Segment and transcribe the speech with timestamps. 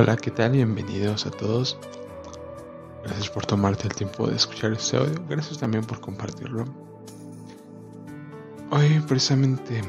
[0.00, 0.52] Hola, ¿qué tal?
[0.52, 1.76] Bienvenidos a todos.
[3.02, 5.20] Gracias por tomarte el tiempo de escuchar este audio.
[5.28, 6.66] Gracias también por compartirlo.
[8.70, 9.82] Hoy precisamente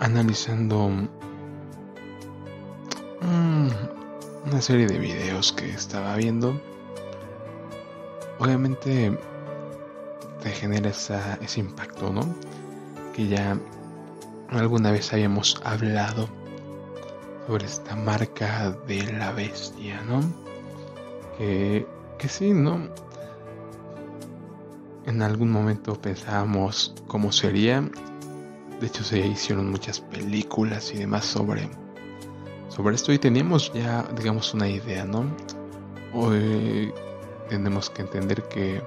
[0.00, 0.88] analizando
[3.20, 3.68] mm,
[4.46, 6.58] una serie de videos que estaba viendo.
[8.38, 9.18] Obviamente
[10.42, 12.22] te genera ese impacto, ¿no?
[13.12, 13.58] Que ya
[14.48, 16.30] alguna vez habíamos hablado
[17.46, 20.20] sobre esta marca de la bestia, ¿no?
[21.36, 21.86] Que,
[22.18, 22.88] que sí, ¿no?
[25.06, 27.80] En algún momento pensábamos cómo sería.
[28.80, 31.68] De hecho, se hicieron muchas películas y demás sobre,
[32.68, 35.24] sobre esto y teníamos ya, digamos, una idea, ¿no?
[36.14, 36.92] Hoy
[37.48, 38.82] tenemos que entender que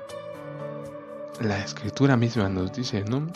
[1.42, 3.28] la escritura misma nos dice, ¿no?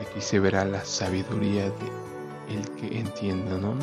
[0.00, 2.06] Aquí se verá la sabiduría de
[2.48, 3.74] el que entienda, ¿no?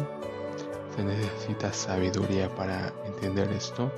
[0.95, 3.91] Se necesita sabiduría para entender esto.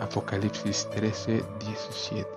[0.00, 2.28] Apocalipsis 13, 17.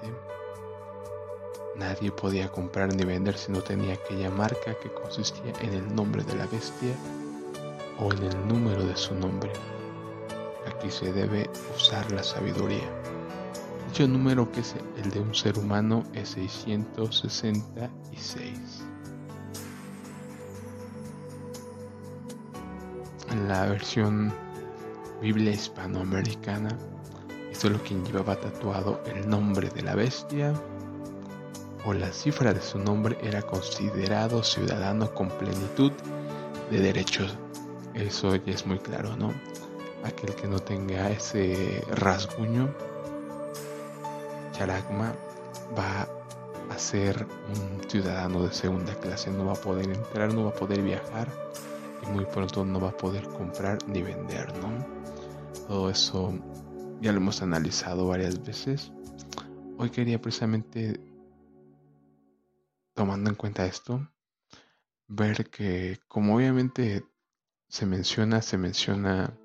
[1.77, 6.23] Nadie podía comprar ni vender si no tenía aquella marca que consistía en el nombre
[6.23, 6.93] de la bestia
[7.99, 9.51] o en el número de su nombre.
[10.67, 12.87] Aquí se debe usar la sabiduría.
[13.87, 18.84] Dicho número que es el de un ser humano es 666.
[23.47, 24.33] La versión
[25.21, 26.75] Biblia hispanoamericana,
[27.51, 30.51] solo quien llevaba tatuado el nombre de la bestia
[31.85, 35.91] o la cifra de su nombre era considerado ciudadano con plenitud
[36.71, 37.37] de derechos.
[37.93, 39.31] Eso ya es muy claro, ¿no?
[40.03, 42.73] Aquel que no tenga ese rasguño,
[44.53, 45.13] charagma,
[45.77, 46.07] va
[46.73, 50.55] a ser un ciudadano de segunda clase, no va a poder entrar, no va a
[50.55, 51.27] poder viajar
[52.11, 54.85] muy pronto no va a poder comprar ni vender, ¿no?
[55.67, 56.33] Todo eso
[57.01, 58.91] ya lo hemos analizado varias veces.
[59.77, 60.99] Hoy quería precisamente,
[62.93, 64.07] tomando en cuenta esto,
[65.07, 67.05] ver que como obviamente
[67.67, 69.37] se menciona, se menciona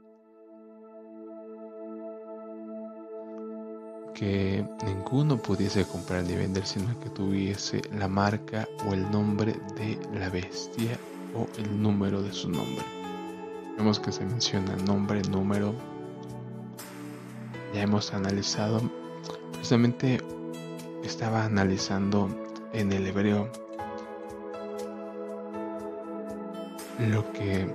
[4.15, 9.99] que ninguno pudiese comprar ni vender sino que tuviese la marca o el nombre de
[10.13, 10.99] la bestia
[11.35, 12.85] o el número de su nombre.
[13.77, 15.75] Vemos que se menciona nombre, número.
[17.75, 18.81] Ya hemos analizado,
[19.53, 20.21] precisamente
[21.05, 22.29] estaba analizando
[22.73, 23.51] en el hebreo
[26.99, 27.75] lo que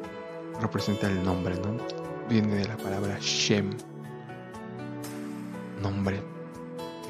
[0.62, 1.78] representa el nombre, ¿no?
[2.30, 3.72] Viene de la palabra Shem,
[5.82, 6.22] nombre.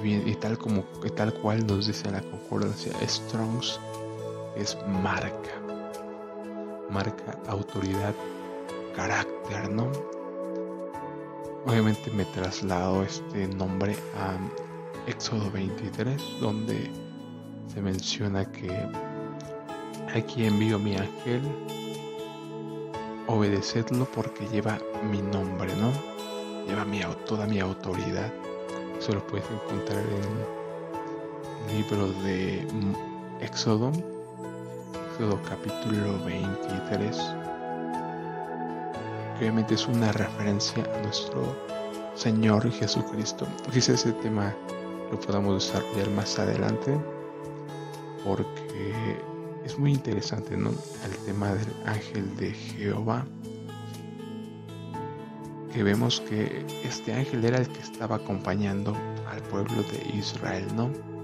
[0.04, 0.84] Y, tal como
[1.16, 3.80] tal cual nos dice la concordancia Strongs
[4.56, 5.65] es marca
[6.96, 8.16] marca autoridad,
[8.96, 9.92] carácter, ¿no?
[11.66, 14.38] Obviamente me traslado este nombre a
[15.06, 16.90] Éxodo 23, donde
[17.68, 18.72] se menciona que
[20.14, 21.42] aquí envío mi ángel,
[23.28, 24.80] obedecedlo porque lleva
[25.12, 25.92] mi nombre, ¿no?
[26.66, 28.32] Lleva mi, toda mi autoridad.
[28.98, 32.66] Eso lo puedes encontrar en el libro de
[33.42, 33.92] Éxodo
[35.48, 37.16] capítulo 23,
[39.38, 41.56] que obviamente es una referencia a nuestro
[42.16, 43.48] Señor Jesucristo.
[43.72, 44.54] Quizá ese tema
[45.10, 47.00] lo podamos desarrollar más adelante,
[48.26, 49.18] porque
[49.64, 50.72] es muy interesante, ¿no?
[50.72, 53.26] El tema del ángel de Jehová.
[55.72, 58.94] Que vemos que este ángel era el que estaba acompañando
[59.32, 61.15] al pueblo de Israel, ¿no?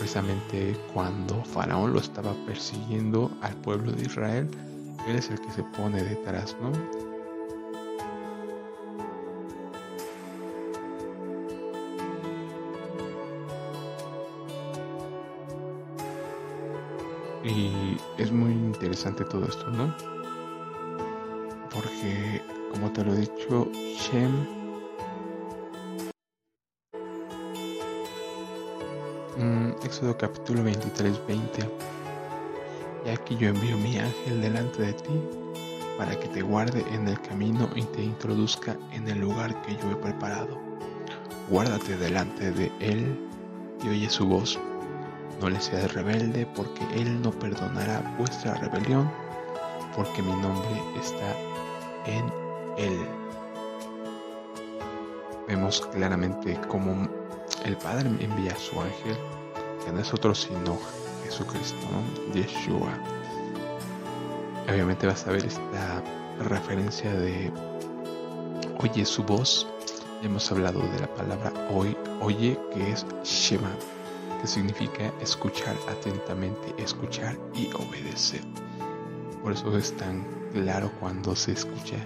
[0.00, 4.48] Precisamente cuando Faraón lo estaba persiguiendo al pueblo de Israel,
[5.06, 6.72] él es el que se pone detrás, ¿no?
[17.44, 19.94] Y es muy interesante todo esto, ¿no?
[21.74, 22.40] Porque,
[22.72, 24.59] como te lo he dicho, Shem
[29.82, 31.70] Éxodo capítulo 23, 20.
[33.06, 35.22] Y aquí yo envío mi ángel delante de ti
[35.96, 39.90] para que te guarde en el camino y te introduzca en el lugar que yo
[39.90, 40.58] he preparado.
[41.48, 43.26] Guárdate delante de él
[43.82, 44.58] y oye su voz.
[45.40, 49.10] No le seas rebelde porque él no perdonará vuestra rebelión
[49.96, 51.34] porque mi nombre está
[52.04, 52.30] en
[52.76, 52.98] él.
[55.48, 57.08] Vemos claramente cómo
[57.64, 59.16] el Padre envía a su ángel
[59.84, 60.78] que no es otro sino
[61.24, 61.86] Jesucristo,
[62.34, 62.92] Yeshua.
[64.68, 66.02] obviamente vas a ver esta
[66.40, 67.52] referencia de
[68.78, 69.66] oye su voz.
[70.22, 73.70] Hemos hablado de la palabra hoy, oye, que es Shema,
[74.40, 78.42] que significa escuchar atentamente, escuchar y obedecer.
[79.42, 81.96] Por eso es tan claro cuando se escucha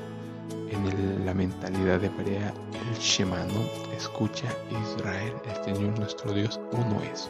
[0.71, 3.95] en la mentalidad hebrea el Shema, ¿no?
[3.97, 4.49] Escucha
[4.83, 7.29] Israel, el Señor nuestro Dios uno es.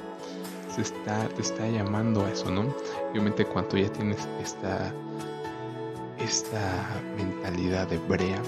[0.75, 2.75] Se está, te está llamando a eso, ¿no?
[3.11, 4.93] Obviamente cuando ya tienes esta,
[6.19, 8.43] esta mentalidad hebrea,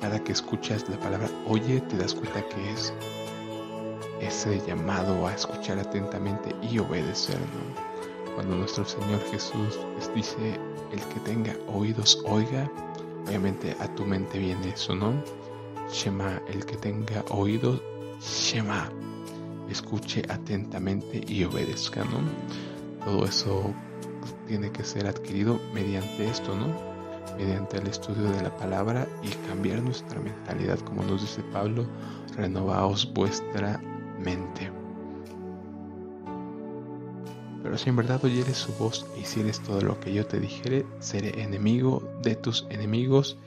[0.00, 2.92] cada que escuchas la palabra oye, te das cuenta que es
[4.20, 7.38] ese llamado a escuchar atentamente y obedecer.
[8.34, 9.78] Cuando nuestro Señor Jesús
[10.14, 10.60] dice,
[10.92, 12.70] el que tenga oídos, oiga,
[13.26, 15.12] obviamente a tu mente viene eso, ¿no?
[15.90, 17.80] Shema, el que tenga oídos,
[18.20, 18.90] Shema,
[19.68, 22.20] escuche atentamente y obedezca, ¿no?
[23.04, 23.74] Todo eso
[24.46, 26.74] tiene que ser adquirido mediante esto, ¿no?
[27.36, 31.86] Mediante el estudio de la palabra y cambiar nuestra mentalidad, como nos dice Pablo,
[32.36, 33.80] renovaos vuestra
[34.18, 34.75] mente.
[37.66, 40.86] Pero si en verdad oyeres su voz y hicieres todo lo que yo te dijere,
[41.00, 43.38] seré enemigo de tus enemigos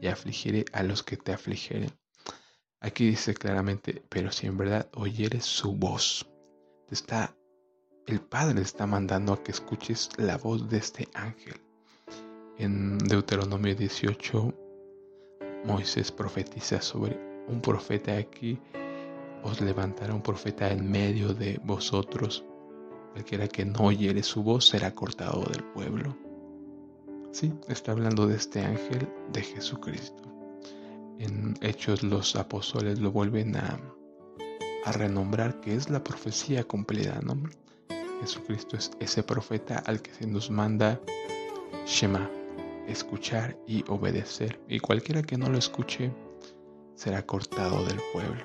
[0.00, 1.92] y afligiré a los que te afligeren.
[2.80, 6.28] Aquí dice claramente, pero si en verdad oyeres su voz,
[6.90, 7.36] está,
[8.08, 11.54] el Padre está mandando a que escuches la voz de este ángel.
[12.56, 14.54] En Deuteronomio 18,
[15.66, 17.16] Moisés profetiza sobre
[17.46, 18.58] un profeta aquí,
[19.44, 22.44] os levantará un profeta en medio de vosotros
[23.18, 26.16] Cualquiera que no oyere su voz será cortado del pueblo.
[27.32, 30.22] Sí, está hablando de este ángel de Jesucristo.
[31.18, 33.80] En Hechos los apóstoles lo vuelven a,
[34.92, 37.42] renombrar que es la profecía cumplida, ¿no?
[38.20, 41.00] Jesucristo es ese profeta al que se nos manda
[41.86, 42.30] Shema,
[42.86, 44.60] escuchar y obedecer.
[44.68, 46.12] Y cualquiera que no lo escuche
[46.94, 48.44] será cortado del pueblo.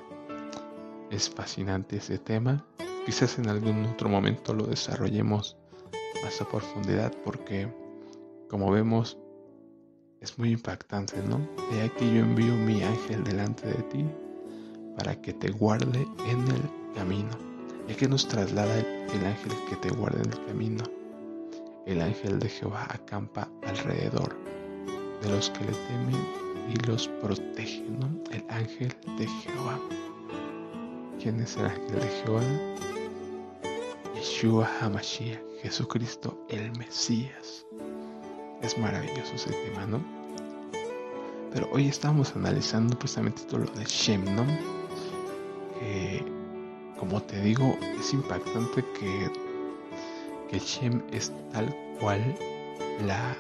[1.12, 2.66] Es fascinante ese tema
[3.06, 5.58] Quizás en algún otro momento lo desarrollemos
[6.24, 7.68] más a profundidad porque,
[8.50, 9.18] como vemos,
[10.22, 11.46] es muy impactante, ¿no?
[11.74, 14.06] He aquí yo envío mi ángel delante de ti
[14.98, 17.32] para que te guarde en el camino.
[17.90, 20.84] Y que nos traslada el, ángel que te guarde en el camino.
[21.86, 24.34] El ángel de Jehová acampa alrededor
[25.22, 26.16] de los que le temen
[26.70, 28.10] y los protege, ¿no?
[28.32, 29.78] El ángel de Jehová.
[31.22, 32.93] ¿Quién es el ángel de Jehová?
[34.24, 37.66] Yeshua HaMashiach, Jesucristo el Mesías.
[38.62, 40.02] Es maravilloso ese tema, ¿no?
[41.52, 44.46] Pero hoy estamos analizando precisamente todo lo de Shem, ¿no?
[45.78, 46.24] Que,
[46.98, 49.30] como te digo, es impactante que,
[50.50, 52.24] que Shem es tal cual
[53.06, 53.36] la,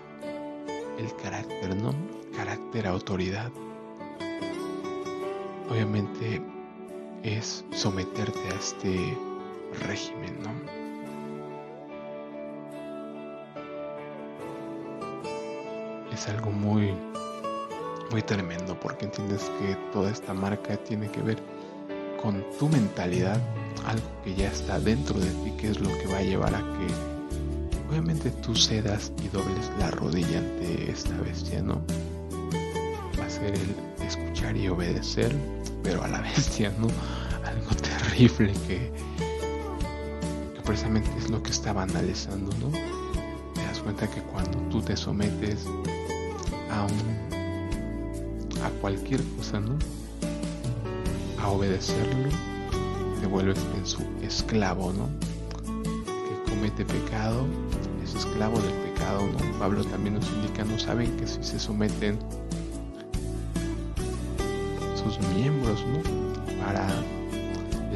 [0.97, 1.94] el carácter, ¿no?
[2.36, 3.50] Carácter, autoridad.
[5.71, 6.41] Obviamente
[7.24, 9.18] es someterte a este
[9.73, 10.51] régimen, ¿no?
[16.13, 16.93] Es algo muy,
[18.11, 21.37] muy tremendo porque entiendes que toda esta marca tiene que ver
[22.21, 23.41] con tu mentalidad,
[23.85, 26.59] algo que ya está dentro de ti, que es lo que va a llevar a
[26.59, 27.13] que
[27.89, 31.81] obviamente tú cedas y dobles la rodilla ante esta bestia, ¿no?
[33.19, 35.36] Va a ser el escuchar y obedecer,
[35.83, 36.88] pero a la bestia, ¿no?
[37.45, 38.91] Algo terrible que
[40.65, 42.72] precisamente es lo que estaba analizando, ¿no?
[43.53, 45.65] Te das cuenta que cuando tú te sometes
[46.72, 47.24] a un
[48.63, 49.77] a cualquier cosa, ¿no?
[51.41, 52.29] A obedecerlo,
[53.20, 55.10] te vuelves en su esclavo, ¿no?
[56.05, 57.46] Que comete pecado
[58.03, 59.60] es esclavo del pecado, ¿no?
[59.60, 62.20] Pablo también nos indica, no saben que si se someten
[64.96, 66.63] sus miembros, ¿no?
[66.63, 66.88] Para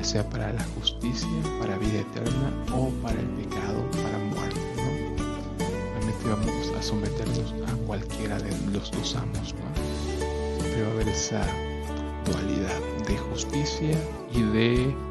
[0.04, 1.28] sea para la justicia,
[1.60, 4.60] para vida eterna o para el pecado, para muerte.
[4.78, 5.64] ¿no?
[5.94, 9.54] Realmente vamos a someternos a cualquiera de los dos amos.
[9.54, 10.62] ¿no?
[10.62, 11.42] Siempre va a haber esa
[12.26, 13.98] dualidad de justicia
[14.34, 15.07] y de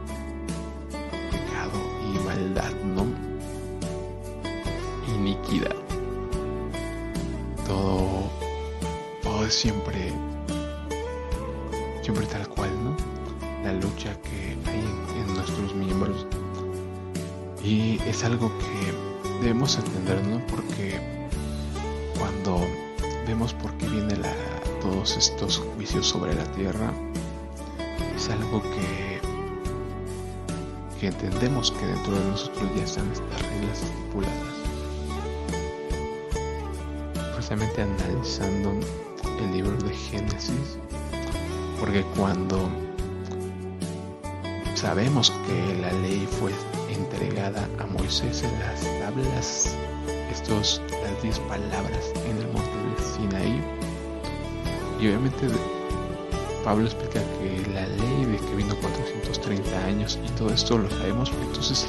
[20.07, 21.01] Porque
[22.17, 22.61] cuando
[23.27, 24.23] vemos por qué vienen
[24.81, 26.93] todos estos juicios sobre la tierra,
[28.15, 29.21] es algo que,
[31.01, 34.57] que entendemos que dentro de nosotros ya están estas reglas estipuladas.
[37.35, 38.73] precisamente analizando
[39.41, 40.79] el libro de Génesis,
[41.81, 42.69] porque cuando
[44.75, 46.53] sabemos que la ley fue
[46.97, 49.75] entregada a Moisés en las tablas,
[50.31, 53.63] estos, las diez palabras en el monte de Sinaí,
[55.01, 55.47] y obviamente
[56.65, 61.31] Pablo explica que la ley de que vino 430 años y todo esto lo sabemos,
[61.43, 61.87] entonces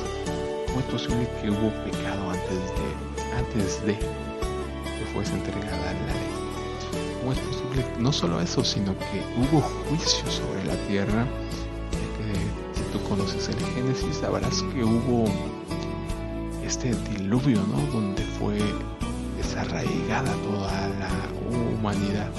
[0.68, 7.18] ¿cómo es posible que hubo pecado antes de, antes de que fuese entregada la ley?
[7.20, 7.86] ¿Cómo es posible?
[7.98, 11.26] No solo eso, sino que hubo juicio sobre la tierra,
[13.10, 15.26] conoces el Génesis sabrás que hubo
[16.66, 17.80] este diluvio, ¿no?
[17.92, 18.58] Donde fue
[19.38, 21.10] desarraigada toda la
[21.50, 22.30] humanidad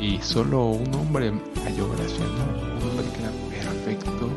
[0.00, 1.32] y solo un hombre
[1.64, 2.76] halló gracia, ¿no?
[2.76, 3.06] Un hombre
[3.50, 4.28] que era perfecto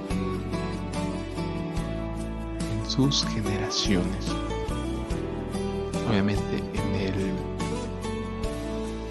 [2.72, 4.28] en sus generaciones.
[6.10, 7.32] Obviamente en el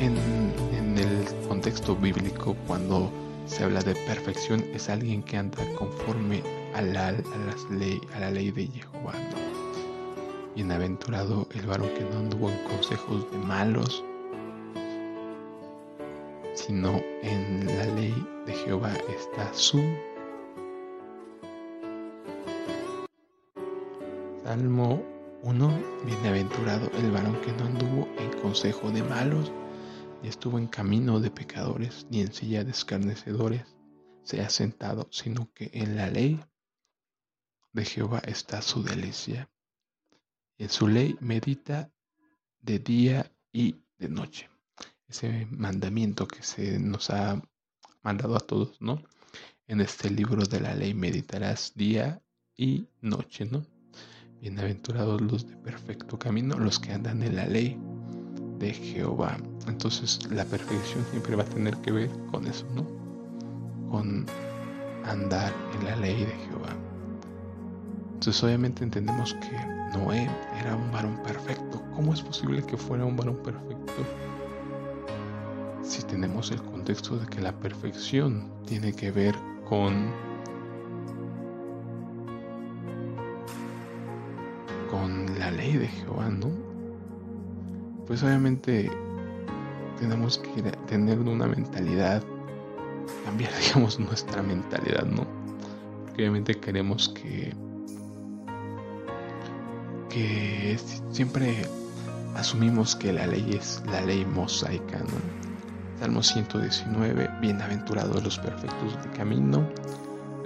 [0.01, 3.11] en, el contexto bíblico cuando
[3.51, 6.41] se habla de perfección es alguien que anda conforme
[6.75, 9.13] a la, a las ley, a la ley de Jehová.
[10.55, 14.05] Bienaventurado el varón que no anduvo en consejos de malos,
[16.55, 18.15] sino en la ley
[18.47, 19.83] de Jehová está su
[24.45, 25.03] Salmo
[25.43, 25.79] 1.
[26.05, 29.51] Bienaventurado el varón que no anduvo en consejo de malos,
[30.23, 33.65] ni estuvo en camino de pecadores, ni en silla de escarnecedores
[34.23, 36.41] se ha sentado, sino que en la ley
[37.73, 39.51] de Jehová está su delicia.
[40.59, 41.91] En su ley medita
[42.61, 44.51] de día y de noche
[45.11, 47.43] ese mandamiento que se nos ha
[48.03, 49.03] mandado a todos, ¿no?
[49.67, 52.23] En este libro de la ley meditarás día
[52.57, 53.67] y noche, ¿no?
[54.41, 57.79] Bienaventurados los de perfecto camino, los que andan en la ley
[58.61, 59.37] de Jehová.
[59.67, 62.87] Entonces la perfección siempre va a tener que ver con eso, ¿no?
[63.91, 64.27] Con
[65.05, 66.77] andar en la ley de Jehová.
[68.15, 71.83] Entonces obviamente entendemos que Noé era un varón perfecto.
[71.97, 74.05] ¿Cómo es posible que fuera un varón perfecto?
[75.83, 79.35] si tenemos el contexto de que la perfección tiene que ver
[79.69, 80.13] con
[84.89, 86.70] con la ley de Jehová, ¿no?
[88.11, 88.91] Pues obviamente
[90.01, 92.21] tenemos que tener una mentalidad,
[93.25, 95.25] cambiar, digamos, nuestra mentalidad, ¿no?
[96.03, 97.55] Porque obviamente queremos que
[100.09, 100.77] que
[101.13, 101.55] siempre
[102.35, 106.01] asumimos que la ley es la ley mosaica, ¿no?
[106.01, 109.71] Salmo 119, bienaventurados los perfectos de camino,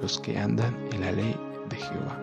[0.02, 1.35] los que andan en la ley
[1.71, 2.21] de Jehová.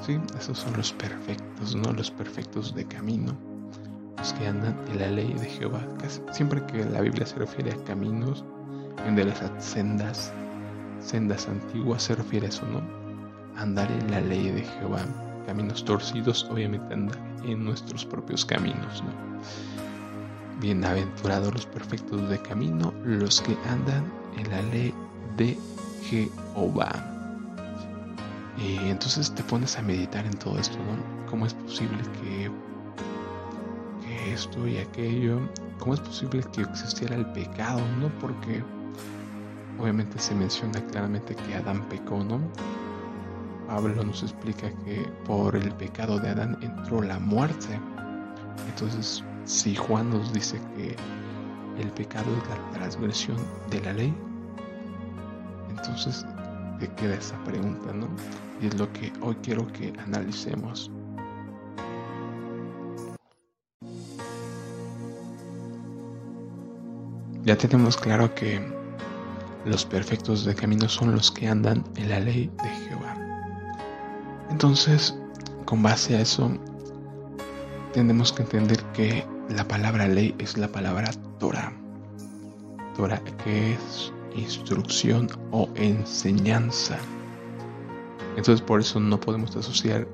[0.00, 1.92] Sí, esos son los perfectos, ¿no?
[1.92, 3.49] Los perfectos de camino,
[4.20, 5.80] los que andan en la ley de Jehová.
[6.32, 8.44] siempre que la Biblia se refiere a caminos,
[9.06, 10.30] en de las sendas,
[11.00, 12.82] sendas antiguas, se refiere a eso, ¿no?
[13.56, 15.00] Andar en la ley de Jehová.
[15.46, 19.10] Caminos torcidos, obviamente andar en nuestros propios caminos, ¿no?
[20.60, 24.04] Bienaventurados los perfectos de camino, los que andan
[24.36, 24.94] en la ley
[25.38, 25.58] de
[26.04, 26.90] Jehová.
[28.58, 31.26] Y entonces te pones a meditar en todo esto, ¿no?
[31.30, 32.69] ¿Cómo es posible que, que
[34.32, 35.40] esto y aquello,
[35.78, 38.08] cómo es posible que existiera el pecado, ¿no?
[38.20, 38.62] Porque
[39.78, 42.40] obviamente se menciona claramente que Adán pecó, ¿no?
[43.66, 47.80] Pablo nos explica que por el pecado de Adán entró la muerte.
[48.68, 50.96] Entonces, si Juan nos dice que
[51.80, 53.36] el pecado es la transgresión
[53.70, 54.14] de la ley,
[55.70, 56.26] entonces
[56.78, 58.08] te queda esa pregunta, ¿no?
[58.60, 60.90] Y es lo que hoy quiero que analicemos.
[67.44, 68.60] Ya tenemos claro que
[69.64, 73.16] los perfectos de camino son los que andan en la ley de Jehová.
[74.50, 75.16] Entonces,
[75.64, 76.50] con base a eso,
[77.92, 81.72] tenemos que entender que la palabra ley es la palabra Torah.
[82.96, 86.98] Torah que es instrucción o enseñanza.
[88.36, 90.06] Entonces por eso no podemos asociar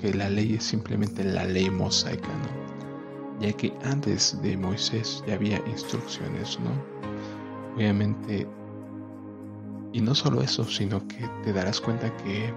[0.00, 2.63] que la ley es simplemente la ley mosaica, ¿no?
[3.40, 6.70] Ya que antes de Moisés ya había instrucciones, ¿no?
[7.74, 8.46] Obviamente,
[9.92, 12.52] y no solo eso, sino que te darás cuenta que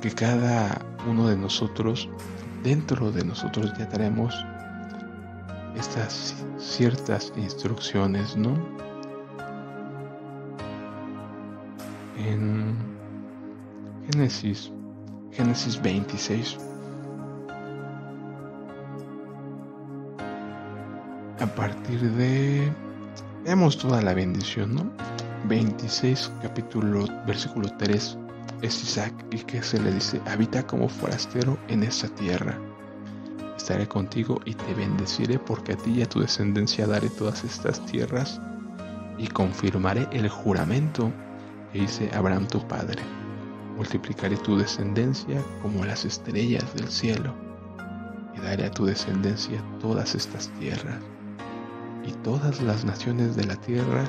[0.00, 2.08] que cada uno de nosotros
[2.62, 4.34] dentro de nosotros ya tenemos
[5.76, 8.54] estas ciertas instrucciones, ¿no?
[12.16, 12.74] En
[14.10, 14.70] Génesis,
[15.32, 16.58] Génesis 26,
[21.60, 22.72] partir de...
[23.44, 24.90] Veamos toda la bendición, ¿no?
[25.46, 28.16] 26, capítulo, versículo 3,
[28.62, 32.58] es Isaac y que se le dice, habita como forastero en esta tierra.
[33.58, 37.84] Estaré contigo y te bendeciré porque a ti y a tu descendencia daré todas estas
[37.84, 38.40] tierras
[39.18, 41.12] y confirmaré el juramento
[41.74, 43.02] que hice Abraham tu padre.
[43.76, 47.34] Multiplicaré tu descendencia como las estrellas del cielo
[48.34, 51.02] y daré a tu descendencia todas estas tierras.
[52.06, 54.04] Y todas las naciones de la tierra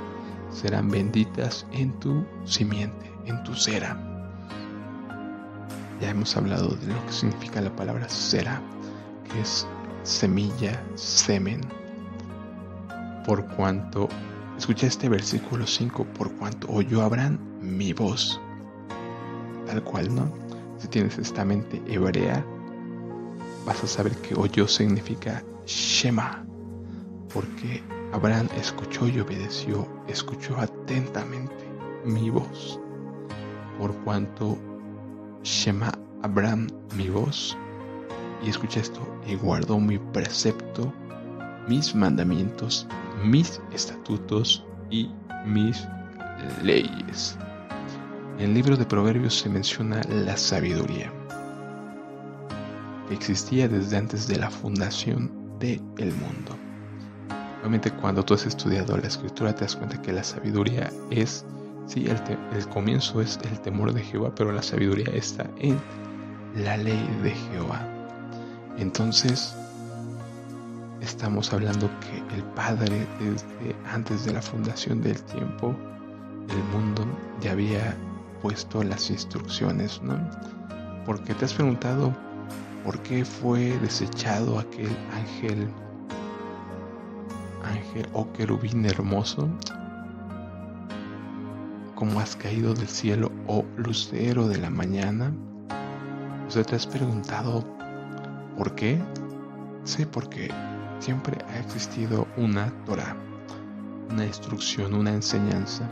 [0.52, 3.98] serán benditas en tu simiente, en tu cera.
[6.00, 8.62] Ya hemos hablado de lo que significa la palabra cera,
[9.32, 9.68] que es
[10.04, 11.62] semilla, semen.
[13.26, 14.10] Por cuanto,
[14.58, 18.42] escucha este versículo 5, por cuanto oyó Abraham mi voz.
[19.68, 20.32] Tal cual, ¿no?
[20.80, 22.44] Si tienes esta mente hebrea,
[23.66, 26.44] vas a saber que oyó significa Shema,
[27.34, 27.84] porque
[28.14, 31.54] Abraham escuchó y obedeció, escuchó atentamente
[32.06, 32.80] mi voz,
[33.80, 34.58] por cuanto
[35.44, 35.92] Shema
[36.24, 37.58] Abraham mi voz,
[38.44, 40.92] y escucha esto, y guardó mi precepto,
[41.68, 42.88] mis mandamientos,
[43.24, 45.10] mis estatutos y
[45.46, 45.88] mis
[46.64, 47.38] leyes.
[48.38, 51.14] En el libro de Proverbios se menciona la sabiduría,
[53.08, 55.82] que existía desde antes de la fundación del
[56.16, 56.61] mundo.
[57.62, 61.46] Obviamente cuando tú has estudiado la escritura te das cuenta que la sabiduría es,
[61.86, 62.20] sí, el,
[62.58, 65.80] el comienzo es el temor de Jehová, pero la sabiduría está en
[66.56, 67.88] la ley de Jehová.
[68.80, 69.56] Entonces,
[71.02, 75.76] estamos hablando que el Padre desde antes de la fundación del tiempo,
[76.48, 77.06] del mundo,
[77.42, 77.96] ya había
[78.42, 80.18] puesto las instrucciones, ¿no?
[81.06, 82.12] Porque te has preguntado
[82.84, 85.68] por qué fue desechado aquel ángel
[88.14, 89.50] oh querubín hermoso,
[91.96, 95.32] como has caído del cielo, oh lucero de la mañana.
[96.48, 97.64] ¿Usted te has preguntado
[98.58, 99.02] por qué?
[99.84, 100.50] Sí, porque
[101.00, 103.16] siempre ha existido una Torah,
[104.10, 105.90] una instrucción, una enseñanza.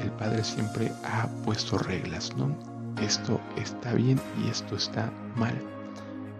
[0.00, 2.56] El Padre siempre ha puesto reglas, ¿no?
[3.00, 5.54] Esto está bien y esto está mal.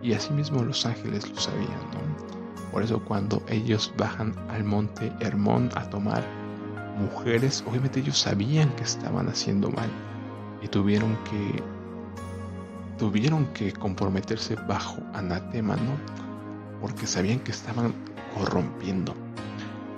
[0.02, 2.27] Y asimismo los ángeles lo sabían, ¿no?
[2.78, 6.22] Por eso cuando ellos bajan al monte Hermón a tomar
[6.96, 9.90] mujeres, obviamente ellos sabían que estaban haciendo mal
[10.62, 11.60] y tuvieron que
[12.96, 15.96] tuvieron que comprometerse bajo anatema, ¿no?
[16.80, 17.92] Porque sabían que estaban
[18.32, 19.12] corrompiendo.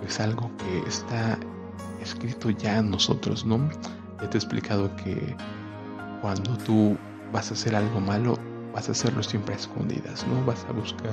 [0.08, 1.38] Es algo que está
[2.00, 3.58] escrito ya en nosotros, ¿no?
[4.22, 5.36] Ya te he explicado que
[6.22, 6.96] cuando tú
[7.30, 8.38] vas a hacer algo malo,
[8.72, 10.42] vas a hacerlo siempre a escondidas, ¿no?
[10.46, 11.12] Vas a buscar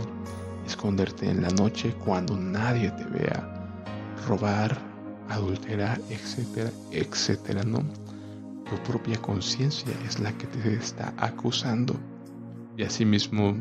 [0.67, 3.83] esconderte en la noche cuando nadie te vea,
[4.27, 4.77] robar,
[5.29, 7.79] adulterar, etcétera, etcétera, ¿no?
[8.69, 11.95] Tu propia conciencia es la que te está acusando.
[12.75, 13.55] Y asimismo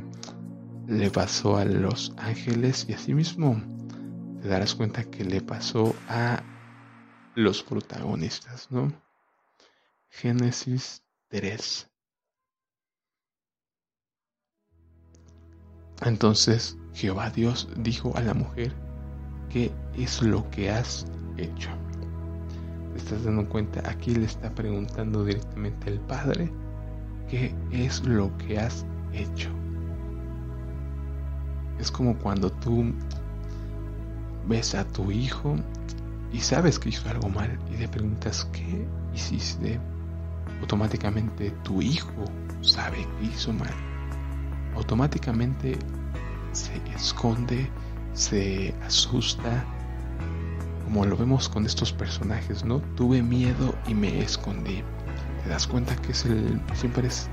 [0.89, 3.61] le pasó a los ángeles y asimismo
[4.43, 6.43] te darás cuenta que le pasó a
[7.35, 8.93] los protagonistas, ¿no?
[10.09, 11.89] Génesis 3.
[16.03, 18.73] Entonces Jehová Dios dijo a la mujer,
[19.51, 21.07] ¿qué es lo que has
[21.37, 21.69] hecho?
[22.95, 23.87] ¿Te estás dando cuenta?
[23.87, 26.51] Aquí le está preguntando directamente el Padre,
[27.29, 29.51] ¿qué es lo que has hecho?
[31.79, 32.95] Es como cuando tú
[34.49, 35.55] ves a tu hijo
[36.33, 39.79] y sabes que hizo algo mal y le preguntas, ¿qué hiciste?
[40.63, 42.25] Automáticamente tu hijo
[42.63, 43.75] sabe que hizo mal.
[44.75, 45.79] Automáticamente
[46.57, 47.71] se esconde,
[48.15, 49.65] se asusta,
[50.85, 52.81] como lo vemos con estos personajes, ¿no?
[52.97, 54.83] Tuve miedo y me escondí.
[55.43, 57.29] ¿Te das cuenta que es el, siempre es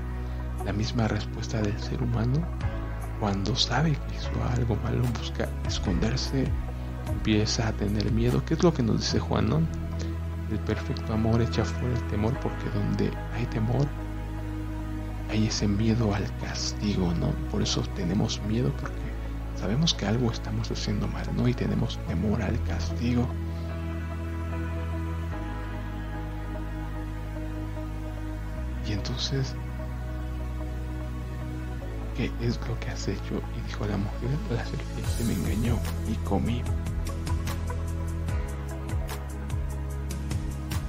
[0.64, 2.46] la misma respuesta del ser humano?
[3.18, 6.46] Cuando sabe que hizo algo malo, busca esconderse,
[7.08, 8.44] empieza a tener miedo.
[8.44, 9.66] ¿Qué es lo que nos dice Juan?
[10.50, 13.86] El perfecto amor echa fuera el temor porque donde hay temor
[15.30, 17.30] hay ese miedo al castigo, ¿no?
[17.50, 19.03] Por eso tenemos miedo porque
[19.64, 21.48] sabemos que algo estamos haciendo mal, ¿no?
[21.48, 23.26] Y tenemos temor al castigo.
[28.86, 29.54] Y entonces,
[32.14, 33.40] ¿qué es lo que has hecho?
[33.56, 35.78] Y dijo la mujer, la serpiente me engañó
[36.12, 36.62] y comí.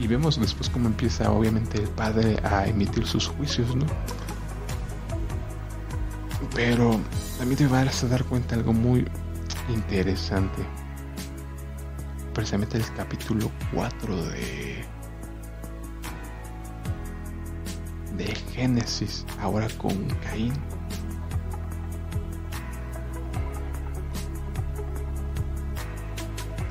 [0.01, 3.85] Y vemos después cómo empieza obviamente el padre a emitir sus juicios, ¿no?
[6.55, 6.99] Pero
[7.37, 9.05] también te vas a dar cuenta algo muy
[9.67, 10.63] interesante.
[12.33, 14.85] precisamente el capítulo 4 de
[18.17, 20.53] de Génesis, ahora con Caín.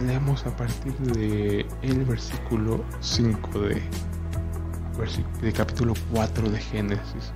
[0.01, 3.83] Leemos a partir de el versículo 5 de,
[5.42, 7.33] de capítulo 4 de Génesis.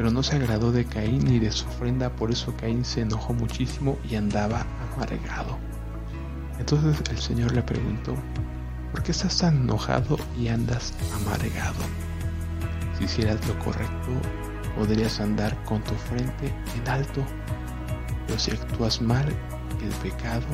[0.00, 3.34] Pero no se agradó de Caín ni de su ofrenda, por eso Caín se enojó
[3.34, 5.58] muchísimo y andaba amargado.
[6.58, 8.14] Entonces el Señor le preguntó,
[8.92, 11.84] ¿por qué estás tan enojado y andas amargado?
[12.96, 14.08] Si hicieras lo correcto,
[14.74, 17.22] podrías andar con tu frente en alto,
[18.26, 19.26] pero si actúas mal,
[19.82, 20.46] el pecado,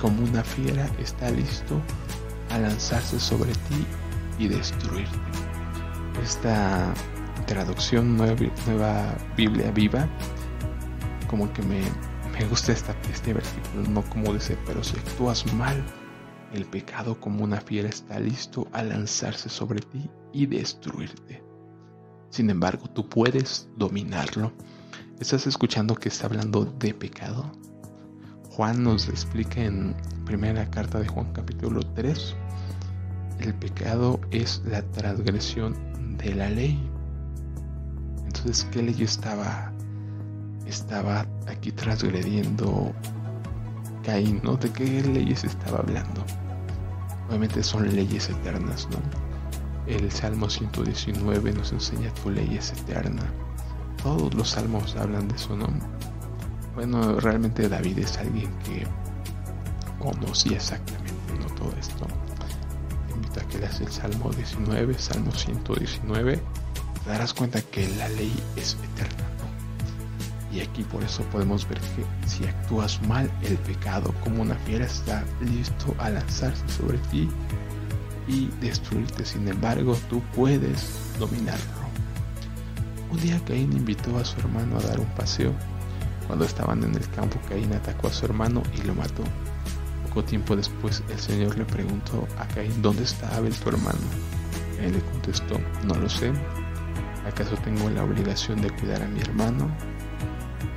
[0.00, 1.82] como una fiera, está listo
[2.52, 3.84] a lanzarse sobre ti
[4.38, 5.18] y destruirte.
[6.22, 6.94] Esta
[7.46, 10.08] traducción nueva, Biblia viva,
[11.28, 11.80] como que me,
[12.32, 15.84] me gusta esta, este versículo, no como dice, pero si actúas mal,
[16.52, 21.42] el pecado como una fiera está listo a lanzarse sobre ti y destruirte.
[22.30, 24.52] Sin embargo, tú puedes dominarlo.
[25.20, 27.52] ¿Estás escuchando que está hablando de pecado?
[28.50, 32.36] Juan nos explica en primera carta de Juan capítulo 3,
[33.40, 35.74] el pecado es la transgresión
[36.16, 36.80] de la ley.
[38.36, 39.72] Entonces, ¿qué ley estaba,
[40.66, 42.92] estaba aquí transgrediendo
[44.04, 44.40] Caín?
[44.42, 44.56] ¿no?
[44.56, 46.24] ¿De qué leyes estaba hablando?
[47.28, 48.98] Obviamente son leyes eternas, ¿no?
[49.86, 53.22] El Salmo 119 nos enseña tu ley es eterna.
[54.02, 55.86] Todos los salmos hablan de su nombre.
[56.74, 58.86] Bueno, realmente David es alguien que
[59.98, 61.46] conocía exactamente ¿no?
[61.54, 62.06] todo esto.
[63.06, 66.42] Te invito a que leas el Salmo 19, Salmo 119.
[67.04, 69.24] Te darás cuenta que la ley es eterna.
[70.50, 74.86] Y aquí por eso podemos ver que si actúas mal, el pecado como una fiera
[74.86, 77.28] está listo a lanzarse sobre ti
[78.28, 79.24] y destruirte.
[79.24, 81.84] Sin embargo, tú puedes dominarlo.
[83.10, 85.52] Un día Caín invitó a su hermano a dar un paseo.
[86.28, 89.24] Cuando estaban en el campo, Caín atacó a su hermano y lo mató.
[90.08, 93.98] Poco tiempo después, el Señor le preguntó a Caín, ¿dónde está Abel tu hermano?
[94.80, 96.32] Él le contestó, no lo sé.
[97.26, 99.70] ¿Acaso tengo la obligación de cuidar a mi hermano?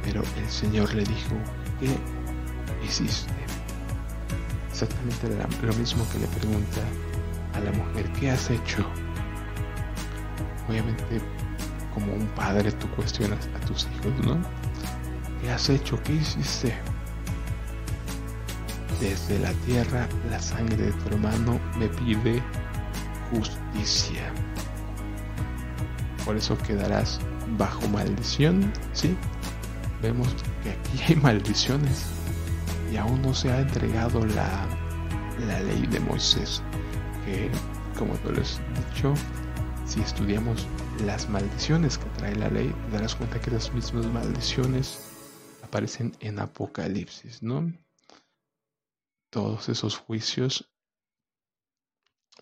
[0.04, 1.36] Pero el Señor le dijo,
[1.80, 1.90] ¿qué
[2.86, 3.34] hiciste?
[4.70, 5.28] Exactamente
[5.66, 6.82] lo mismo que le pregunta
[7.54, 8.86] a la mujer, ¿qué has hecho?
[10.70, 11.20] Obviamente,
[11.94, 14.40] como un padre, tú cuestionas a tus hijos, ¿no?
[15.42, 16.02] ¿Qué has hecho?
[16.04, 16.74] ¿Qué hiciste?
[19.02, 22.42] Desde la tierra, la sangre de tu hermano me pide
[23.32, 24.32] justicia.
[26.28, 27.20] Por eso quedarás
[27.58, 29.18] bajo maldición, ¿sí?
[30.04, 30.28] Vemos
[30.62, 32.06] que aquí hay maldiciones
[32.94, 34.68] y aún no se ha entregado la,
[35.48, 36.62] la ley de Moisés
[37.98, 38.46] como te lo he
[38.86, 39.14] dicho,
[39.86, 40.68] si estudiamos
[41.06, 45.00] las maldiciones que trae la ley, darás cuenta que las mismas maldiciones
[45.64, 47.74] aparecen en Apocalipsis, ¿no?
[49.30, 50.70] Todos esos juicios.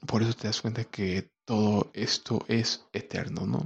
[0.05, 3.63] Por eso te das cuenta que todo esto es eterno, ¿no?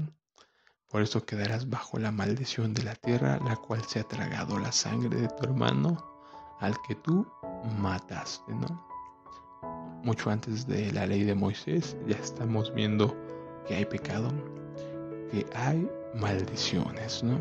[0.89, 4.71] Por eso quedarás bajo la maldición de la tierra, la cual se ha tragado la
[4.71, 6.05] sangre de tu hermano,
[6.59, 7.27] al que tú
[7.79, 8.89] mataste, ¿no?
[10.03, 13.15] mucho antes de la ley de Moisés, ya estamos viendo
[13.67, 14.29] que hay pecado,
[15.31, 17.37] que hay maldiciones, ¿no?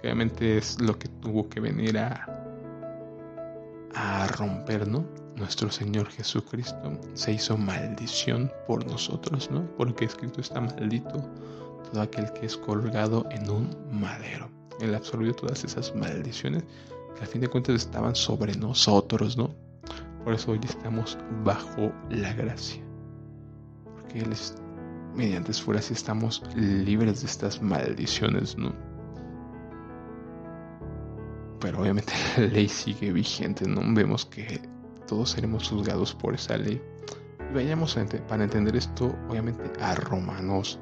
[0.00, 2.26] Obviamente es lo que tuvo que venir a,
[3.94, 5.04] a romper, ¿no?
[5.36, 9.66] Nuestro Señor Jesucristo se hizo maldición por nosotros, ¿no?
[9.76, 11.22] Porque escrito está maldito
[11.92, 14.48] todo aquel que es colgado en un madero.
[14.80, 16.64] Él absorbió todas esas maldiciones
[17.16, 19.54] que a fin de cuentas estaban sobre nosotros, ¿no?
[20.24, 22.82] Por eso hoy estamos bajo la gracia.
[23.94, 24.54] Porque Él es,
[25.14, 28.74] mediante su gracia estamos libres de estas maldiciones, ¿no?
[31.60, 33.82] Pero obviamente la ley sigue vigente, ¿no?
[33.94, 34.60] Vemos que
[35.06, 36.80] todos seremos juzgados por esa ley.
[37.50, 40.78] Y vayamos para entender esto, obviamente, a Romanos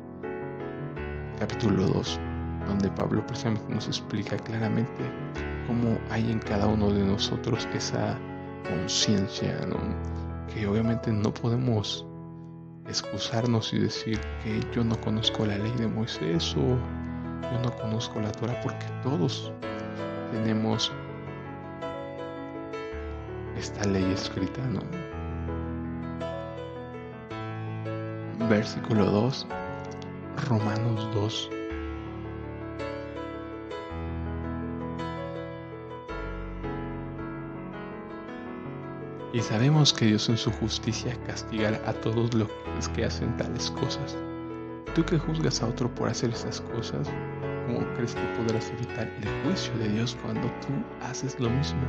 [1.38, 2.20] capítulo 2,
[2.66, 5.02] donde Pablo precisamente nos explica claramente
[5.66, 8.18] cómo hay en cada uno de nosotros esa
[8.68, 9.58] conciencia,
[10.52, 12.06] que obviamente no podemos
[12.88, 18.20] excusarnos y decir que yo no conozco la ley de Moisés o yo no conozco
[18.20, 19.52] la Torah porque todos
[20.32, 20.92] tenemos
[23.57, 24.81] esta ley escrita, ¿no?
[28.49, 29.47] Versículo 2,
[30.49, 31.51] Romanos 2,
[39.35, 42.49] Y sabemos que Dios en su justicia castigará a todos los
[42.95, 44.17] que hacen tales cosas.
[44.95, 47.11] Tú que juzgas a otro por hacer esas cosas,
[47.67, 50.69] ¿cómo crees que podrás evitar el juicio de Dios cuando tú
[51.05, 51.83] haces lo mismo?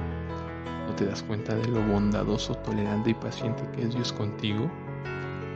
[0.96, 4.72] ¿No te das cuenta de lo bondadoso, tolerante y paciente que es Dios contigo?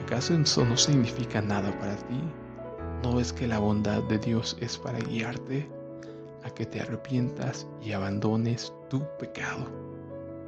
[0.03, 2.21] ¿Acaso eso no significa nada para ti?
[3.03, 5.69] ¿No ves que la bondad de Dios es para guiarte
[6.43, 9.65] a que te arrepientas y abandones tu pecado?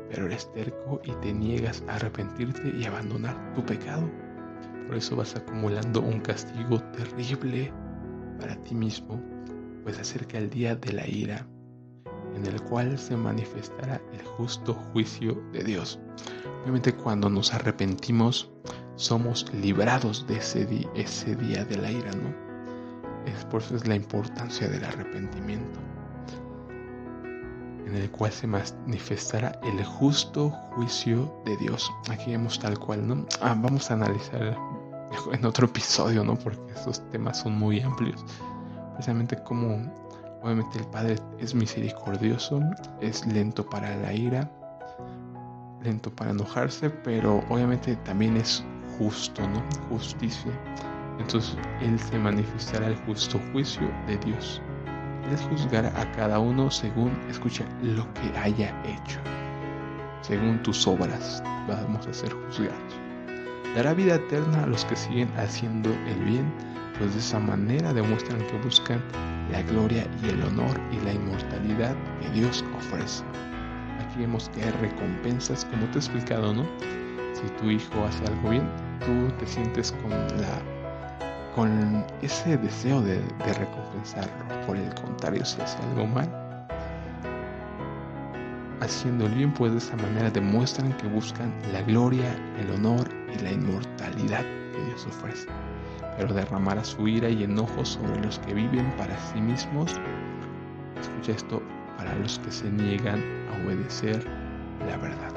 [0.10, 4.12] Pero eres terco y te niegas a arrepentirte y abandonar tu pecado.
[4.88, 7.72] Por eso vas acumulando un castigo terrible
[8.42, 9.22] para ti mismo,
[9.84, 11.48] pues acerca el día de la ira,
[12.36, 16.00] en el cual se manifestará el justo juicio de Dios.
[16.64, 18.52] Obviamente cuando nos arrepentimos,
[18.96, 20.66] somos librados de ese,
[21.36, 22.34] día de la ira, ¿no?
[23.26, 25.80] Es por eso es la importancia del arrepentimiento,
[27.86, 31.92] en el cual se manifestará el justo juicio de Dios.
[32.10, 33.26] Aquí vemos tal cual, ¿no?
[33.42, 34.58] Ah, vamos a analizar
[35.32, 36.36] en otro episodio, ¿no?
[36.36, 38.24] Porque esos temas son muy amplios.
[38.94, 39.92] Precisamente como
[40.42, 42.62] obviamente el Padre es misericordioso,
[43.00, 44.50] es lento para la ira,
[45.84, 48.64] lento para enojarse, pero obviamente también es
[48.98, 49.64] justo, ¿no?
[49.90, 50.52] Justicia.
[51.20, 54.62] Entonces Él se manifestará el justo juicio de Dios.
[55.30, 59.20] Él juzgará a cada uno según, escucha, lo que haya hecho.
[60.22, 63.02] Según tus obras vamos a ser juzgados
[63.76, 66.52] dará vida eterna a los que siguen haciendo el bien,
[66.98, 69.02] pues de esa manera demuestran que buscan
[69.52, 73.24] la gloria y el honor y la inmortalidad que Dios ofrece.
[74.00, 76.66] Aquí vemos que hay recompensas, como te he explicado, ¿no?
[77.34, 80.62] Si tu hijo hace algo bien, tú te sientes con la
[81.56, 84.32] con ese deseo de, de recompensarlo.
[84.66, 86.30] Por el contrario, si hace algo mal,
[88.80, 93.40] haciendo el bien, pues de esa manera demuestran que buscan la gloria, el honor y
[93.44, 95.48] la inmortalidad que Dios ofrece.
[96.18, 100.00] Pero derramará su ira y enojo sobre los que viven para sí mismos.
[101.00, 101.62] Escucha esto,
[101.98, 104.24] para los que se niegan a obedecer
[104.88, 105.32] la verdad.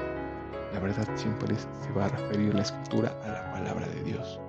[0.72, 4.40] La verdad siempre se va a referir la escritura a la palabra de Dios.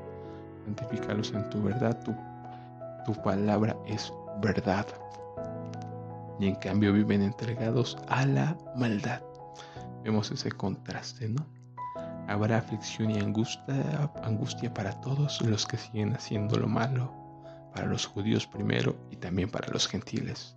[0.66, 2.16] Santifícalos en tu verdad, tu,
[3.06, 4.12] tu palabra es
[4.42, 4.88] verdad
[6.40, 9.22] y en cambio viven entregados a la maldad.
[10.04, 11.46] Vemos ese contraste, ¿no?
[12.28, 17.12] Habrá aflicción y angustia, para todos los que siguen haciendo lo malo,
[17.74, 20.56] para los judíos primero y también para los gentiles.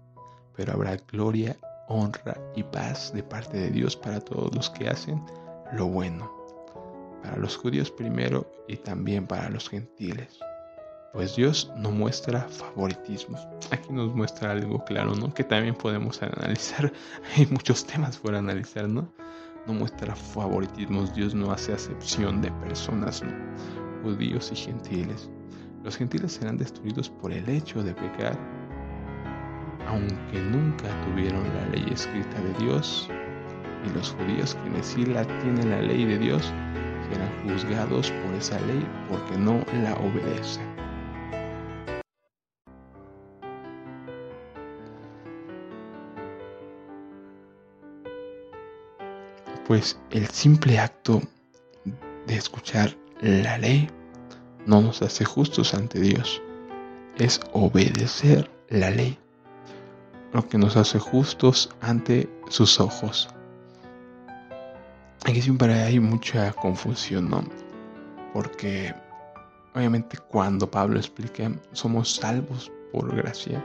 [0.57, 1.57] Pero habrá gloria,
[1.89, 5.23] honra y paz de parte de Dios para todos los que hacen
[5.73, 6.33] lo bueno,
[7.23, 10.39] para los judíos primero y también para los gentiles
[11.13, 13.41] pues Dios no muestra favoritismos.
[13.71, 15.33] Aquí nos muestra algo claro, ¿no?
[15.33, 16.93] Que también podemos analizar.
[17.37, 19.13] Hay muchos temas por analizar, ¿no?
[19.69, 21.15] No muestra favoritismos.
[21.15, 23.31] Dios no hace acepción de personas, ¿no?
[24.03, 25.31] Judíos y gentiles.
[25.85, 28.37] Los gentiles serán destruidos por el hecho de pecar,
[29.87, 33.11] aunque nunca tuvieron la ley escrita de Dios.
[33.87, 36.53] Y los judíos, quienes sí la tienen la ley de Dios,
[37.11, 40.68] serán juzgados por esa ley porque no la obedecen.
[49.69, 51.21] Pues el simple acto
[52.27, 53.91] de escuchar la ley
[54.65, 56.41] no nos hace justos ante Dios.
[57.19, 59.19] Es obedecer la ley
[60.33, 63.29] lo que nos hace justos ante sus ojos.
[65.27, 67.45] Aquí siempre hay mucha confusión, ¿no?
[68.33, 68.95] Porque
[69.75, 73.63] obviamente cuando Pablo explica, somos salvos por gracia,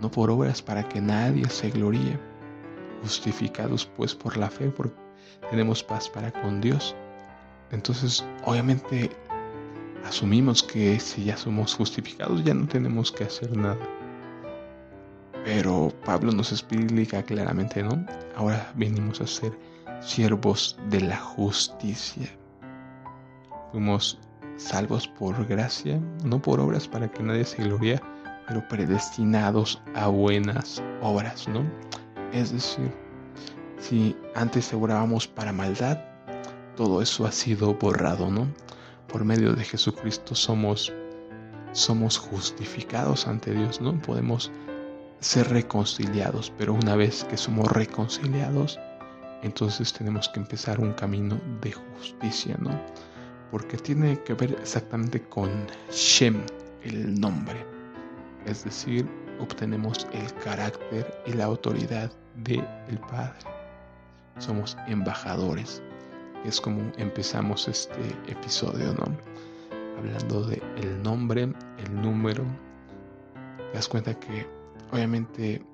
[0.00, 2.18] no por obras para que nadie se gloríe,
[3.02, 5.03] justificados pues por la fe, por
[5.50, 6.94] tenemos paz para con Dios.
[7.70, 9.10] Entonces, obviamente,
[10.04, 13.78] asumimos que si ya somos justificados, ya no tenemos que hacer nada.
[15.44, 18.04] Pero Pablo nos explica claramente, ¿no?
[18.36, 19.52] Ahora venimos a ser
[20.00, 22.28] siervos de la justicia.
[23.70, 24.18] Fuimos
[24.56, 28.00] salvos por gracia, no por obras para que nadie se gloria,
[28.46, 31.64] pero predestinados a buenas obras, ¿no?
[32.32, 32.90] Es decir,
[33.84, 35.98] si antes orábamos para maldad,
[36.74, 38.48] todo eso ha sido borrado, ¿no?
[39.08, 40.92] Por medio de Jesucristo somos
[41.72, 44.00] somos justificados ante Dios, ¿no?
[44.00, 44.50] Podemos
[45.20, 48.78] ser reconciliados, pero una vez que somos reconciliados,
[49.42, 52.70] entonces tenemos que empezar un camino de justicia, ¿no?
[53.50, 55.50] Porque tiene que ver exactamente con
[55.90, 56.40] Shem,
[56.84, 57.66] el nombre.
[58.46, 59.06] Es decir,
[59.40, 63.53] obtenemos el carácter y la autoridad del el Padre
[64.38, 65.82] somos embajadores.
[66.44, 69.16] es como empezamos este episodio, ¿no?
[69.96, 71.42] Hablando de el nombre,
[71.78, 72.44] el número.
[73.70, 74.46] Te das cuenta que
[74.92, 75.64] obviamente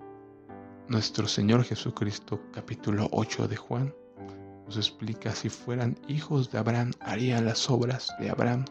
[0.89, 3.95] nuestro Señor Jesucristo, capítulo 8 de Juan,
[4.67, 8.65] nos explica si fueran hijos de Abraham harían las obras de Abraham,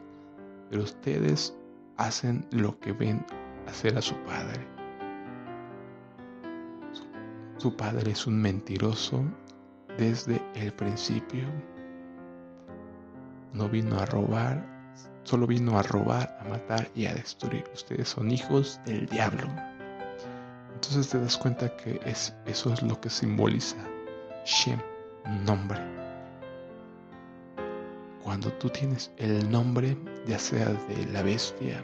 [0.69, 1.53] pero ustedes
[1.97, 3.25] hacen lo que ven
[3.67, 4.65] hacer a su padre.
[7.57, 9.25] Su padre es un mentiroso
[9.99, 11.43] desde el principio.
[13.53, 14.65] No vino a robar,
[15.23, 17.65] solo vino a robar, a matar y a destruir.
[17.73, 19.47] Ustedes son hijos del diablo.
[20.73, 23.77] Entonces te das cuenta que es, eso es lo que simboliza
[24.45, 24.79] Shem,
[25.45, 25.79] nombre.
[28.23, 31.83] Cuando tú tienes el nombre, ya sea de la bestia,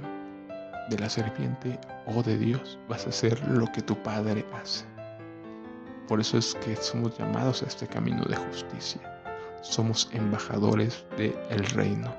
[0.90, 4.86] de la serpiente o de Dios, vas a hacer lo que tu Padre hace.
[6.08, 9.02] Por eso es que somos llamados a este camino de justicia.
[9.62, 12.14] Somos embajadores del reino.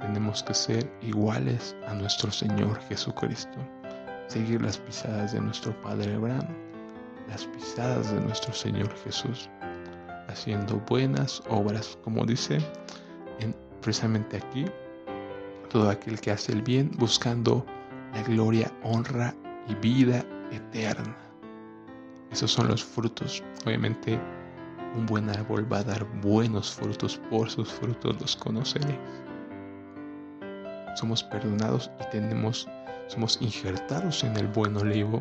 [0.00, 3.58] Tenemos que ser iguales a nuestro Señor Jesucristo.
[4.28, 6.48] Seguir las pisadas de nuestro Padre Abraham,
[7.28, 9.50] las pisadas de nuestro Señor Jesús,
[10.28, 12.58] haciendo buenas obras, como dice
[13.40, 14.64] en, precisamente aquí,
[15.68, 17.66] todo aquel que hace el bien buscando
[18.14, 19.34] la gloria, honra
[19.68, 21.27] y vida eterna.
[22.30, 23.42] Esos son los frutos.
[23.64, 24.18] Obviamente
[24.94, 28.98] un buen árbol va a dar buenos frutos, por sus frutos los conoceréis.
[30.96, 32.68] Somos perdonados y tenemos,
[33.06, 35.20] somos injertados en el buen olivo,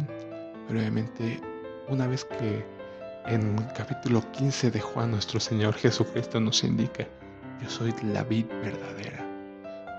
[0.68, 1.40] pero obviamente
[1.90, 2.66] una vez que
[3.26, 7.06] en el capítulo 15 de Juan nuestro Señor Jesucristo nos indica,
[7.62, 9.24] yo soy la vid verdadera.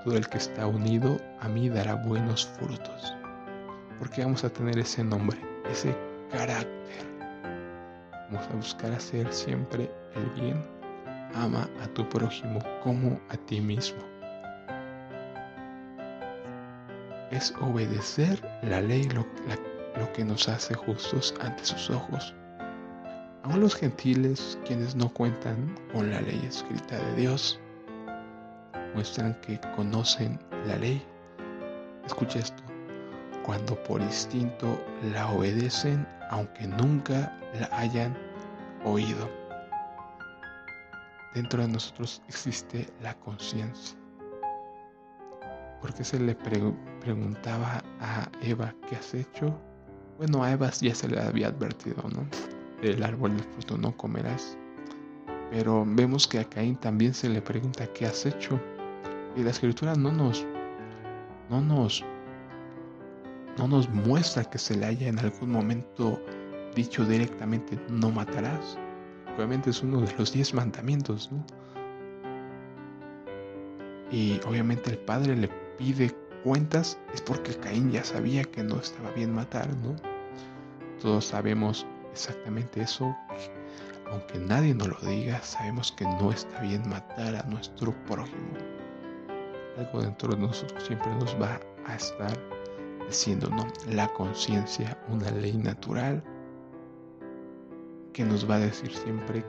[0.04, 3.14] Todo el que está unido a mí dará buenos frutos.
[3.98, 5.38] Porque vamos a tener ese nombre,
[5.70, 5.94] ese
[6.30, 6.68] carácter.
[8.30, 10.62] Vamos a buscar hacer siempre el bien.
[11.34, 13.98] Ama a tu prójimo como a ti mismo.
[17.30, 19.26] Es obedecer la ley lo,
[20.12, 22.34] que nos hace justos ante sus ojos.
[23.42, 27.60] Aún los gentiles, quienes no cuentan con la ley escrita de Dios,
[28.94, 31.02] muestran que conocen la ley.
[32.06, 32.62] Escucha esto.
[33.44, 34.78] Cuando por instinto
[35.12, 38.16] la obedecen, aunque nunca la hayan
[38.84, 39.28] oído.
[41.34, 43.98] Dentro de nosotros existe la conciencia.
[45.80, 49.56] Porque se le preguntaba a Eva, ¿qué has hecho?
[50.16, 52.26] Bueno, a Eva ya se le había advertido, ¿no?
[52.82, 54.58] Del árbol del fruto no comerás.
[55.50, 58.60] Pero vemos que a Caín también se le pregunta, ¿qué has hecho?
[59.36, 60.44] Y la escritura no nos,
[61.48, 62.04] no nos,
[63.58, 66.20] no nos muestra que se le haya en algún momento
[66.74, 68.78] dicho directamente, no matarás.
[69.36, 71.44] Obviamente es uno de los diez mandamientos, ¿no?
[74.10, 79.10] Y obviamente el padre le pide cuentas, es porque Caín ya sabía que no estaba
[79.12, 79.96] bien matar, ¿no?
[81.00, 83.14] Todos sabemos exactamente eso,
[84.10, 88.78] aunque nadie nos lo diga, sabemos que no está bien matar a nuestro prójimo
[89.78, 92.36] algo dentro de nosotros siempre nos va a estar
[93.08, 93.66] diciendo, ¿no?
[93.90, 96.22] La conciencia, una ley natural
[98.12, 99.44] que nos va a decir siempre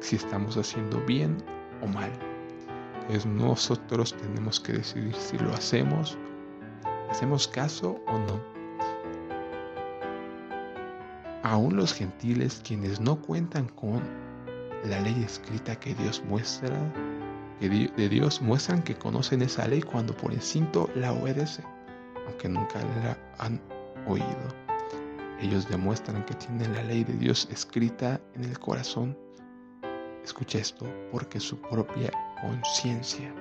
[0.00, 1.36] si estamos haciendo bien
[1.82, 2.10] o mal.
[3.02, 6.18] Entonces nosotros tenemos que decidir si lo hacemos,
[7.10, 8.40] hacemos caso o no.
[11.42, 14.02] Aún los gentiles, quienes no cuentan con
[14.84, 16.74] la ley escrita que Dios muestra,
[17.60, 21.64] de Dios muestran que conocen esa ley cuando por instinto la obedecen,
[22.26, 23.60] aunque nunca la han
[24.06, 24.26] oído.
[25.40, 29.18] Ellos demuestran que tienen la ley de Dios escrita en el corazón.
[30.22, 33.34] Escucha esto, porque su propia conciencia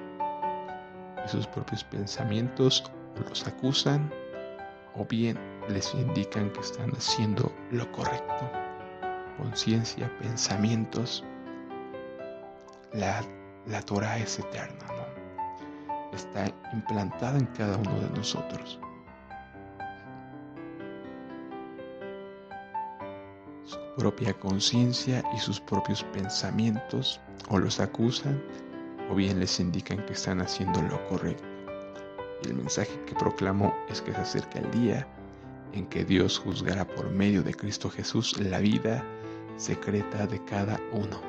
[1.25, 2.83] y sus propios pensamientos
[3.29, 4.11] los acusan
[4.95, 5.39] o bien
[5.69, 8.51] les indican que están haciendo lo correcto.
[9.37, 11.23] Conciencia, pensamientos,
[12.91, 13.23] la
[13.67, 16.15] la Torah es eterna, ¿no?
[16.15, 18.79] Está implantada en cada uno de nosotros.
[23.97, 27.19] Propia conciencia y sus propios pensamientos
[27.49, 28.41] o los acusan
[29.09, 31.43] o bien les indican que están haciendo lo correcto.
[32.43, 35.07] Y el mensaje que proclamo es que se acerca el día
[35.73, 39.03] en que Dios juzgará por medio de Cristo Jesús la vida
[39.57, 41.21] secreta de cada uno.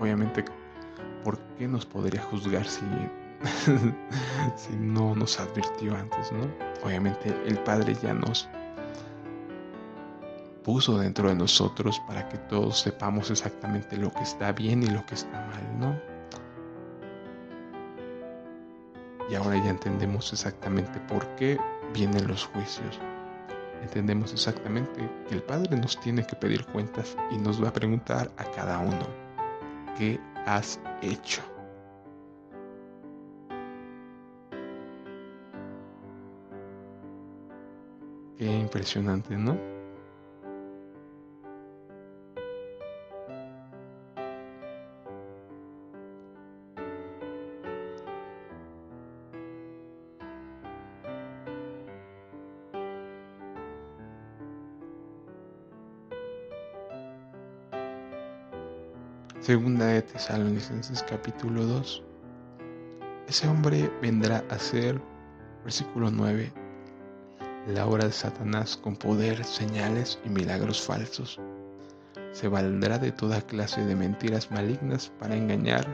[0.00, 0.44] Obviamente
[1.24, 2.84] ¿por qué nos podría juzgar si,
[4.56, 6.46] si no nos advirtió antes, no?
[6.84, 8.48] Obviamente el Padre ya nos
[10.62, 15.04] puso dentro de nosotros para que todos sepamos exactamente lo que está bien y lo
[15.06, 16.10] que está mal, ¿no?
[19.30, 21.58] Y ahora ya entendemos exactamente por qué
[21.94, 22.98] vienen los juicios.
[23.82, 28.30] Entendemos exactamente que el Padre nos tiene que pedir cuentas y nos va a preguntar
[28.36, 29.06] a cada uno,
[29.96, 31.42] ¿qué has hecho?
[38.36, 39.79] Qué impresionante, ¿no?
[59.50, 62.04] Segunda de Tesalonicenses capítulo 2.
[63.26, 65.02] Ese hombre vendrá a ser,
[65.64, 66.52] versículo 9,
[67.74, 71.40] la obra de Satanás con poder, señales y milagros falsos.
[72.30, 75.84] Se valdrá de toda clase de mentiras malignas para engañar.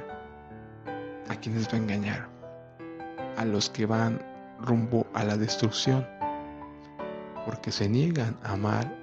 [1.31, 2.29] ¿A quienes va a engañar?
[3.39, 4.21] A los que van
[4.61, 6.07] rumbo a la destrucción,
[7.47, 8.95] porque se niegan a amar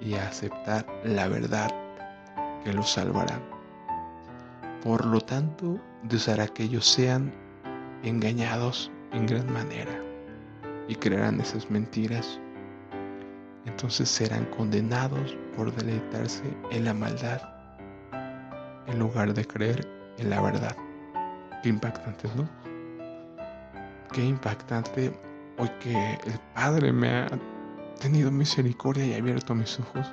[0.00, 1.72] y a aceptar la verdad
[2.62, 3.53] que los salvará.
[4.84, 7.32] Por lo tanto, Dios hará que ellos sean
[8.02, 9.98] engañados en gran manera
[10.88, 12.38] y creerán esas mentiras.
[13.64, 17.40] Entonces serán condenados por deleitarse en la maldad
[18.86, 20.76] en lugar de creer en la verdad.
[21.62, 22.46] Qué impactante, ¿no?
[24.12, 25.18] Qué impactante
[25.56, 27.28] hoy que el Padre me ha
[28.00, 30.12] tenido misericordia y abierto mis ojos.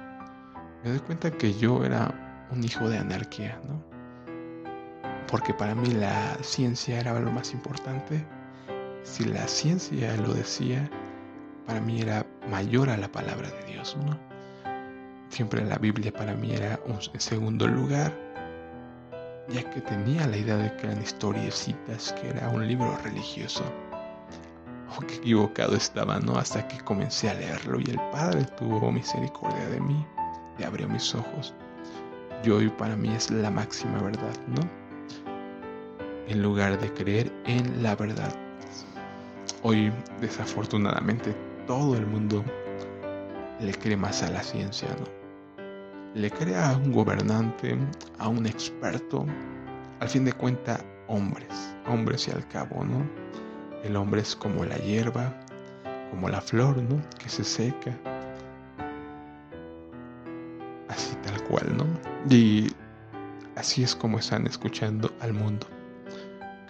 [0.81, 4.00] Me doy cuenta que yo era un hijo de anarquía, ¿no?
[5.31, 8.23] Porque para mí la ciencia era lo más importante.
[9.03, 10.89] Si la ciencia lo decía,
[11.65, 14.19] para mí era mayor a la palabra de Dios, ¿no?
[15.29, 18.13] Siempre la Biblia para mí era un segundo lugar,
[19.47, 23.63] ya que tenía la idea de que eran historiecitas, que era un libro religioso.
[24.97, 26.37] Oh, qué equivocado estaba, ¿no?
[26.37, 30.05] Hasta que comencé a leerlo y el Padre tuvo misericordia de mí
[30.59, 31.55] y abrió mis ojos.
[32.43, 34.80] Y hoy para mí es la máxima verdad, ¿no?
[36.27, 38.33] En lugar de creer en la verdad.
[39.63, 41.35] Hoy, desafortunadamente,
[41.67, 42.43] todo el mundo
[43.59, 45.05] le cree más a la ciencia, ¿no?
[46.13, 47.77] Le cree a un gobernante,
[48.17, 49.25] a un experto,
[49.99, 53.07] al fin de cuentas, hombres, hombres y al cabo, ¿no?
[53.83, 55.33] El hombre es como la hierba,
[56.09, 57.01] como la flor, ¿no?
[57.17, 57.97] Que se seca.
[60.89, 61.85] Así tal cual, ¿no?
[62.29, 62.71] Y
[63.55, 65.67] así es como están escuchando al mundo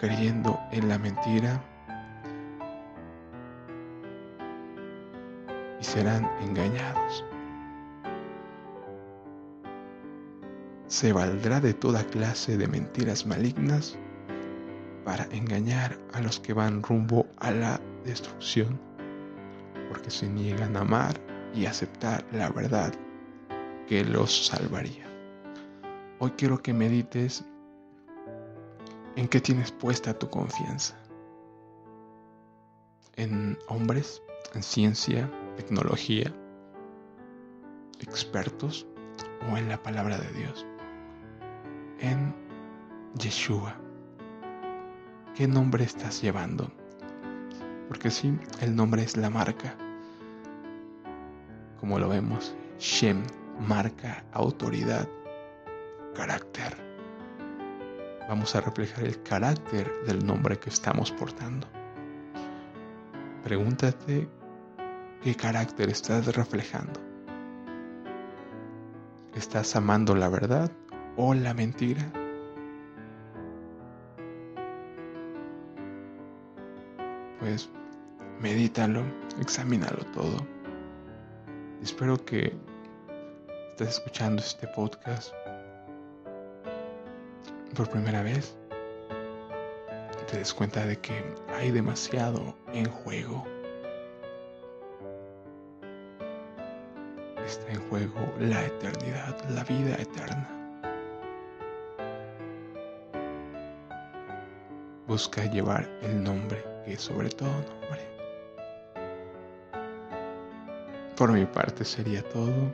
[0.02, 1.62] creyendo en la mentira
[5.80, 7.24] y serán engañados.
[10.88, 13.96] Se valdrá de toda clase de mentiras malignas
[15.04, 18.80] para engañar a los que van rumbo a la destrucción,
[19.88, 21.14] porque se niegan a amar
[21.54, 22.92] y aceptar la verdad
[23.86, 25.06] que los salvaría.
[26.18, 27.44] Hoy quiero que medites
[29.14, 30.96] ¿En qué tienes puesta tu confianza?
[33.16, 34.22] ¿En hombres?
[34.54, 35.30] ¿En ciencia?
[35.56, 36.32] ¿Tecnología?
[38.00, 38.86] ¿Expertos?
[39.50, 40.66] ¿O en la palabra de Dios?
[41.98, 42.34] En
[43.18, 43.76] Yeshua.
[45.34, 46.72] ¿Qué nombre estás llevando?
[47.88, 49.76] Porque sí, el nombre es la marca.
[51.78, 53.22] Como lo vemos, Shem
[53.60, 55.06] marca autoridad,
[56.14, 56.81] carácter
[58.28, 61.66] vamos a reflejar el carácter del nombre que estamos portando.
[63.44, 64.28] Pregúntate
[65.22, 67.00] qué carácter estás reflejando.
[69.34, 70.70] ¿Estás amando la verdad
[71.16, 72.12] o la mentira?
[77.40, 77.68] Pues
[78.40, 79.02] medítalo,
[79.40, 80.46] examínalo todo.
[81.82, 82.56] Espero que
[83.70, 85.34] estés escuchando este podcast
[87.74, 88.56] por primera vez,
[90.30, 91.22] te des cuenta de que
[91.54, 93.44] hay demasiado en juego.
[97.44, 100.48] Está en juego la eternidad, la vida eterna.
[105.06, 108.00] Busca llevar el nombre que es sobre todo nombre.
[111.16, 112.72] Por mi parte sería todo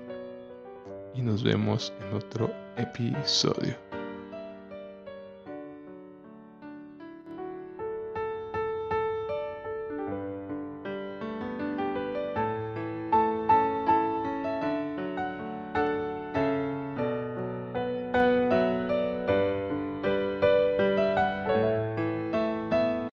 [1.14, 3.97] y nos vemos en otro episodio.